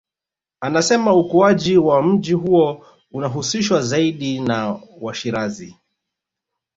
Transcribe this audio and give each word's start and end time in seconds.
Anasema 0.61 1.13
ukuaji 1.13 1.77
wa 1.77 2.03
mji 2.03 2.33
huo 2.33 2.85
unahusishwa 3.11 3.81
zaidi 3.81 4.39
na 4.39 4.79
Washirazi 5.01 5.75